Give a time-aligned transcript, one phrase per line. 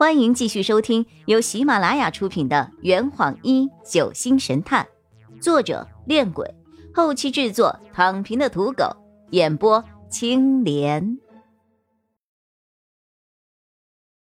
[0.00, 4.88] 欢迎继续收听由喜马拉雅出品的《圆谎一九星神探》，
[5.42, 6.54] 作者：恋鬼，
[6.94, 8.96] 后期制作：躺平的土狗，
[9.32, 11.18] 演播：青莲。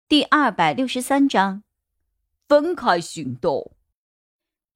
[0.08, 1.62] 第二百六十三章，
[2.48, 3.76] 分开行动。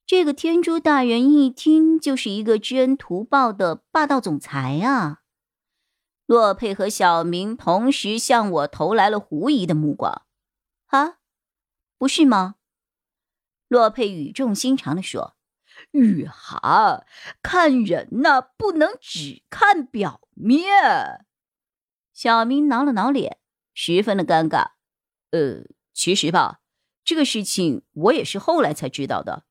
[0.06, 5.22] 这个天珠大人一听就是一个知恩图报的霸道总裁啊！
[6.26, 10.23] 洛佩和小明同时向我投来了狐疑的目光。
[10.94, 11.18] 啊，
[11.98, 12.54] 不是吗？
[13.66, 15.34] 洛佩语重心长地说
[15.90, 17.04] ：“雨涵，
[17.42, 21.26] 看人呐，不能只看表面。”
[22.14, 23.38] 小明挠了挠脸，
[23.74, 24.74] 十分的尴尬。
[25.32, 26.60] 呃，其实吧，
[27.02, 29.44] 这个事情我也是后来才知道的。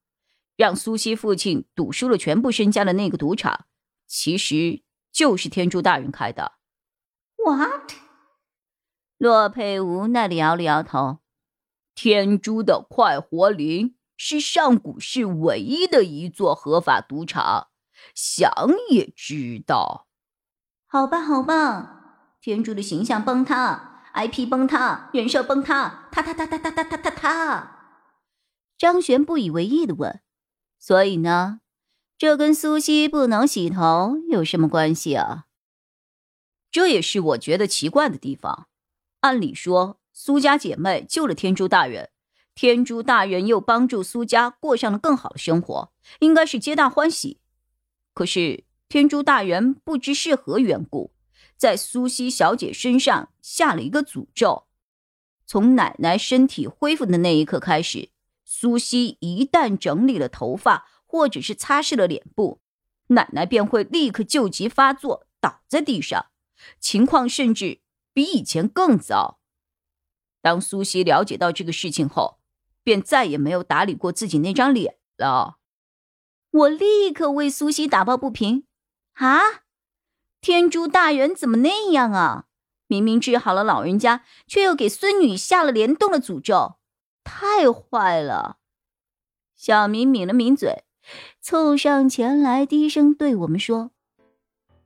[0.56, 3.66] 让苏西父亲赌输了全部身家的那个赌场，
[4.08, 6.54] 其实就是天珠大人开的。
[7.36, 7.92] What？
[9.18, 11.23] 洛佩无奈的摇了摇头。
[11.96, 17.68] 天珠的快活林是上古市唯一的一座合法赌场，
[18.16, 18.52] 想
[18.90, 20.08] 也知道。
[20.88, 27.70] 好吧，好吧，天珠的形象崩塌，IP 崩塌，人设崩塌，塌塌塌塌塌塌塌塌塌。
[28.78, 30.22] 张璇不以为意的问
[30.80, 31.62] ：“所以呢？
[32.18, 35.46] 这跟苏西不能洗头有什么关系啊？”
[36.72, 38.68] 这也是我觉得奇怪的地方。
[39.22, 40.00] 按理说。
[40.16, 42.12] 苏家姐妹救了天珠大人，
[42.54, 47.40] 天珠大人又帮助苏家过上了更好的生活，应该是皆大欢喜。
[48.14, 51.12] 可是天珠大人不知是何缘故，
[51.58, 54.68] 在苏西小姐身上下了一个诅咒。
[55.48, 58.10] 从奶奶身体恢复的那一刻开始，
[58.46, 62.62] 苏西一旦整理了头发或者是擦拭了脸部，
[63.08, 66.28] 奶奶便会立刻旧疾发作，倒在地上，
[66.80, 67.82] 情况甚至
[68.14, 69.40] 比以前更糟。
[70.44, 72.38] 当苏西了解到这个事情后，
[72.84, 75.58] 便再也没有打理过自己那张脸了。
[76.52, 78.66] 我立刻为苏西打抱不平
[79.16, 79.40] ：“啊，
[80.42, 82.48] 天珠大人怎么那样啊？
[82.88, 86.76] 明明治好了老人家，却又给孙女下了联动的诅咒，
[87.24, 88.58] 太坏了！”
[89.56, 90.84] 小明抿了抿嘴，
[91.40, 93.92] 凑上前来，低声对我们说：“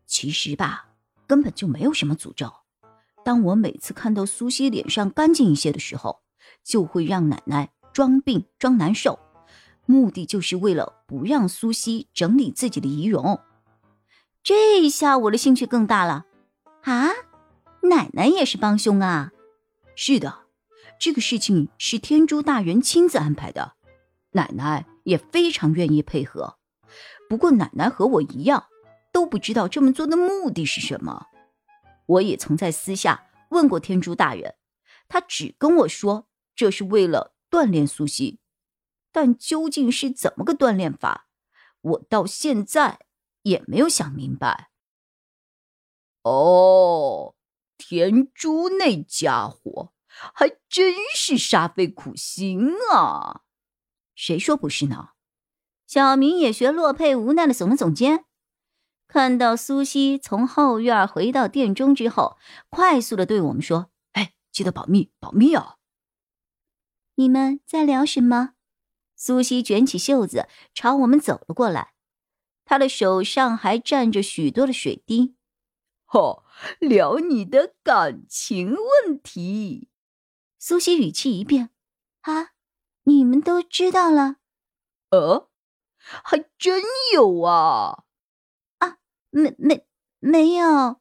[0.06, 0.90] 其实吧，
[1.26, 2.54] 根本就没有什么诅咒。”
[3.28, 6.22] 当我每次看到苏西脸上干净一些的时候，
[6.64, 9.20] 就会让奶奶装病装难受，
[9.86, 13.38] 目的就是为了不让苏西整理自己的仪容。
[14.42, 16.26] 这下我的兴趣更大了
[16.84, 17.10] 啊！
[17.84, 19.34] 奶奶也是帮凶啊？
[19.94, 20.44] 是的，
[20.98, 23.74] 这个事情是天珠大人亲自安排的，
[24.32, 26.56] 奶奶也非常愿意配合。
[27.28, 28.68] 不过奶奶和我一样，
[29.12, 31.26] 都不知道这么做的目的是什么。
[32.08, 34.56] 我也曾在私下问过天珠大人，
[35.08, 38.40] 他只跟我说这是为了锻炼苏西，
[39.12, 41.28] 但究竟是怎么个锻炼法，
[41.82, 43.00] 我到现在
[43.44, 44.72] 也没有想明白。
[46.24, 47.36] 哦，
[47.78, 49.94] 天珠那家伙
[50.34, 53.44] 还真是煞费苦心啊！
[54.14, 55.12] 谁说不是呢？
[55.86, 58.26] 小明也学洛佩无奈的耸了耸肩。
[59.08, 62.38] 看到苏西从后院回到店中之后，
[62.70, 65.78] 快速的对我们说：“哎，记得保密，保密哦！”
[67.16, 68.54] 你们在聊什么？
[69.16, 71.94] 苏西卷起袖子朝我们走了过来，
[72.66, 75.36] 她的手上还沾着许多的水滴。
[76.14, 76.44] 哦，
[76.80, 78.76] 聊你的感情
[79.06, 79.90] 问题。
[80.60, 81.70] 苏西语气一变
[82.22, 82.50] ：“啊，
[83.04, 84.36] 你们都知道了？
[85.10, 85.50] 呃，
[85.98, 88.04] 还真有啊！”
[89.30, 89.86] 没没
[90.20, 91.00] 没有，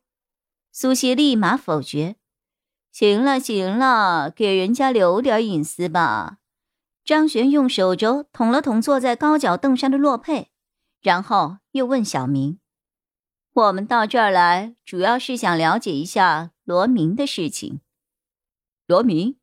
[0.72, 2.16] 苏西立马否决。
[2.92, 6.38] 行了行了，给人家留点隐私吧。
[7.04, 10.48] 张璇用手肘捅了捅坐在高脚凳上的洛佩，
[11.00, 12.58] 然后又问小明
[13.52, 17.80] ：“我们到这儿来，主要是想了解一下罗明的事情。
[18.86, 19.38] 罗明，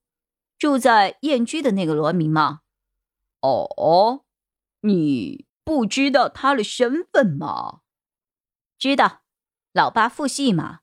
[0.58, 2.62] 住在燕居的那个罗明吗？
[3.42, 4.26] 哦，
[4.82, 7.82] 你不知道他的身份吗？”
[8.84, 9.22] 知道，
[9.72, 10.82] 老八父系嘛。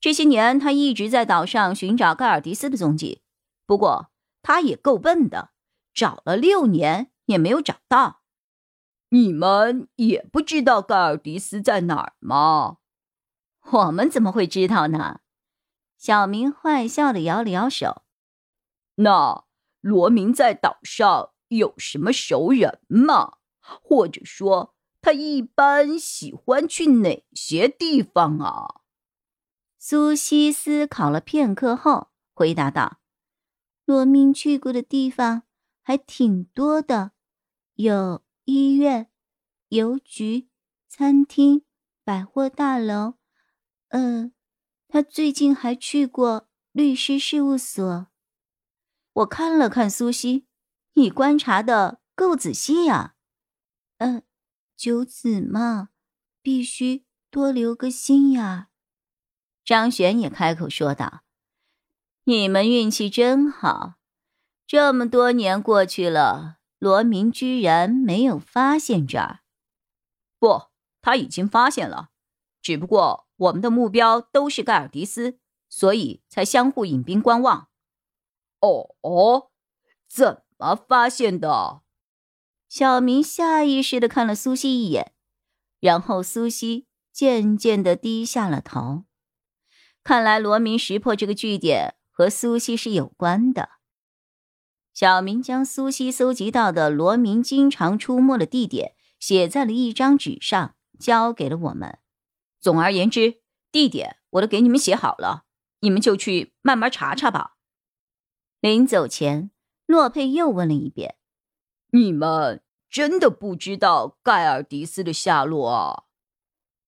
[0.00, 3.20] 这些年他一直在岛上寻找盖尔迪斯的踪迹，
[3.66, 4.10] 不过
[4.40, 5.50] 他也够笨的，
[5.92, 8.22] 找了六年也没有找到。
[9.10, 12.78] 你们也不知道盖尔迪斯在哪儿吗？
[13.72, 15.20] 我们怎么会知道呢？
[15.98, 18.04] 小明坏笑的摇了摇手。
[18.94, 19.44] 那
[19.82, 23.34] 罗明在岛上有什么熟人吗？
[23.60, 24.73] 或者说？
[25.04, 28.80] 他一般喜欢去哪些地方啊？
[29.78, 33.00] 苏西思考了片刻后回答道
[33.84, 35.42] ：“罗明去过的地方
[35.82, 37.12] 还挺多的，
[37.74, 39.10] 有医院、
[39.68, 40.48] 邮局、
[40.88, 41.66] 餐厅、
[42.02, 43.16] 百货大楼。
[43.88, 44.32] 嗯，
[44.88, 48.06] 他最近还去过律师事务所。
[49.12, 50.46] 我看了看苏西，
[50.94, 53.16] 你观察的够仔细呀。
[53.98, 54.22] 嗯，
[54.76, 55.90] 九子嘛，
[56.42, 58.66] 必须多留个心眼。
[59.64, 61.22] 张璇也开口说道。
[62.24, 63.94] 你们运气真好，
[64.66, 69.40] 这么多年过去了，罗明居然没有发现这儿。
[70.38, 70.68] 不，
[71.00, 72.10] 他已经发现了，
[72.60, 75.38] 只不过我们的目标都是盖尔迪斯，
[75.68, 77.68] 所以才相互引兵观望。
[78.60, 79.50] 哦哦，
[80.08, 81.82] 怎么发现的？
[82.74, 85.12] 小明下意识的看了苏西一眼，
[85.78, 89.04] 然后苏西渐渐的低下了头。
[90.02, 91.94] 看来罗明识破这个据点。
[92.10, 93.70] 和苏西是有关的。
[94.92, 101.98] 小明将苏西搜集到的罗明经常出没的地点写在了一张纸上，交给了我们。
[102.60, 103.40] 总而言之，
[103.70, 105.44] 地点我都给你们写好了，
[105.80, 107.56] 你们就去慢慢查查吧。
[108.60, 109.52] 临走前，
[109.86, 111.16] 洛佩又问了一遍
[111.90, 112.62] ：“你们
[112.94, 116.04] 真的不知道盖尔迪斯的下落啊？”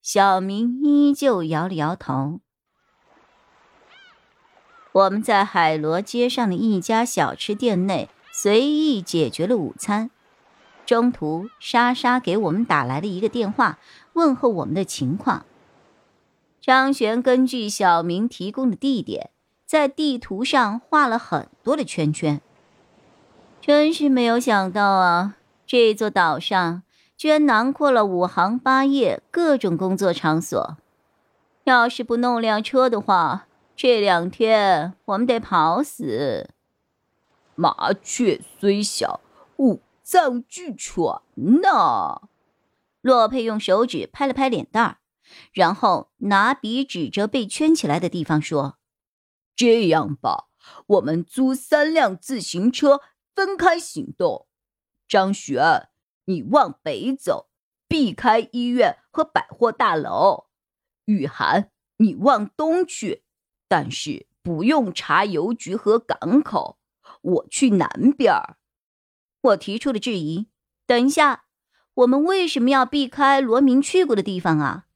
[0.00, 2.38] 小明依旧摇了摇头。
[4.92, 10.12] 我们在海螺街上的一家小吃店内随意解决了午餐。
[10.86, 13.80] 中途，莎莎给我们打来了一个电话，
[14.12, 15.44] 问候我们的情况。
[16.60, 19.30] 张璇根据小明提供的地点，
[19.64, 22.40] 在地图上画了很多的圈圈。
[23.60, 25.35] 真是没有想到啊，
[25.66, 26.84] 这座岛上
[27.16, 30.76] 居然囊括了五行八业各种工作场所。
[31.64, 36.50] 要是不弄辆车的话，这两天我们得跑死。
[37.56, 39.20] 麻雀虽小，
[39.56, 41.20] 五脏俱全
[41.62, 42.22] 呐。
[43.00, 44.98] 洛佩用手指拍了拍脸蛋儿，
[45.52, 48.76] 然后拿笔指着被圈起来的地方说
[49.56, 50.46] ：“这样吧，
[50.86, 53.00] 我们租三辆自行车，
[53.34, 54.46] 分开行动。
[55.08, 55.88] 张璇，
[56.24, 57.48] 你往北走，
[57.86, 60.48] 避开医院和百货大楼；
[61.04, 63.24] 雨涵，你往东去。”
[63.68, 66.78] 但是不用查邮局和港口，
[67.20, 68.58] 我去南边儿。
[69.40, 70.48] 我提出了质疑。
[70.86, 71.46] 等一下，
[71.94, 74.86] 我们为什么要避开罗明去过的地方啊？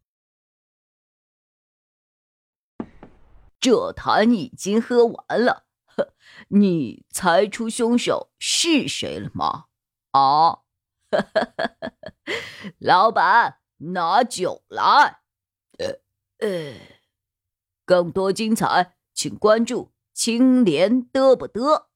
[3.59, 6.15] 这坛已经喝完了，呵，
[6.49, 9.67] 你猜出凶手是谁了吗？
[10.11, 10.61] 啊，
[12.79, 15.21] 老板，拿酒来。
[15.79, 16.01] 呃
[16.39, 16.75] 呃。
[17.85, 21.87] 更多精彩，请关注青莲嘚不嘚。